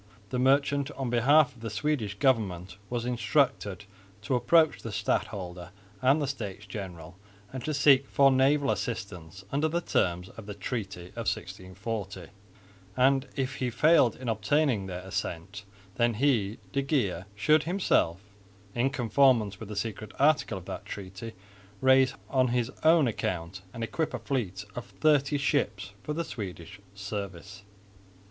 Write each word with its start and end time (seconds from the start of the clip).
The 0.31 0.39
merchant 0.39 0.89
on 0.97 1.11
behalf 1.11 1.53
of 1.53 1.61
the 1.61 1.69
Swedish 1.69 2.15
government 2.17 2.77
was 2.89 3.05
instructed 3.05 3.85
to 4.23 4.33
approach 4.33 4.81
the 4.81 4.91
stadholder 4.91 5.69
and 6.01 6.19
the 6.19 6.25
States 6.25 6.65
General, 6.65 7.15
and 7.53 7.63
to 7.65 7.71
seek 7.75 8.07
for 8.09 8.31
naval 8.31 8.71
assistance 8.71 9.45
under 9.51 9.67
the 9.67 9.79
terms 9.79 10.29
of 10.29 10.47
the 10.47 10.55
treaty 10.55 11.09
of 11.09 11.27
1640; 11.29 12.29
and, 12.97 13.27
if 13.35 13.57
he 13.57 13.69
failed 13.69 14.15
in 14.15 14.27
obtaining 14.27 14.87
their 14.87 15.01
assent, 15.01 15.65
then 15.97 16.15
he 16.15 16.57
de 16.73 16.81
Geer 16.81 17.27
should 17.35 17.65
himself 17.65 18.21
(in 18.73 18.89
conformance 18.89 19.59
with 19.59 19.69
the 19.69 19.75
secret 19.75 20.13
article 20.17 20.57
of 20.57 20.65
that 20.65 20.83
treaty) 20.83 21.33
raise 21.79 22.15
on 22.27 22.47
his 22.47 22.71
own 22.83 23.07
account 23.07 23.61
and 23.71 23.83
equip 23.83 24.15
a 24.15 24.17
fleet 24.17 24.65
of 24.75 24.85
thirty 24.99 25.37
ships 25.37 25.91
for 26.01 26.13
the 26.13 26.23
Swedish 26.23 26.79
service. 26.95 27.61